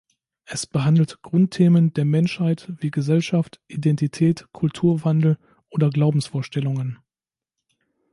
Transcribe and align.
Es 0.45 0.65
behandelt 0.65 1.21
Grundthemen 1.21 1.93
der 1.93 2.05
Menschheit 2.05 2.73
wie 2.79 2.89
Gesellschaft, 2.89 3.61
Identität, 3.67 4.47
Kulturwandel 4.51 5.37
oder 5.69 5.91
Glaubensvorstellungen. 5.91 6.97